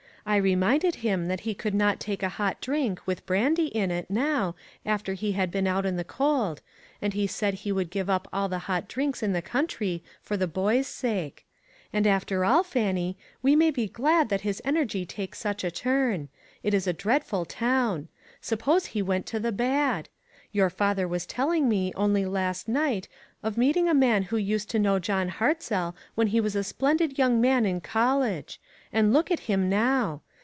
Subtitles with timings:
[0.23, 3.89] I reminded him that he could not take a hot drink, with brandy in 45O
[3.89, 4.13] ONE COMMONPLACE DAY.
[4.13, 6.61] it, now, after he had been out in the cold,
[7.01, 10.37] and he said he would give up all the hot drinks in the country for
[10.37, 11.47] the boy's sake.
[11.91, 16.29] And after all, Fannie, we may be glad that his energy takes such a turn.
[16.61, 18.07] It is a dreadful town.
[18.41, 20.07] Suppose he went to the bad?
[20.53, 23.07] Your father was telling me, only last night,
[23.41, 27.17] of meeting a man who used to know John Hartzell when he was a splendid
[27.17, 28.59] young man in college.
[28.93, 30.21] And look at him now!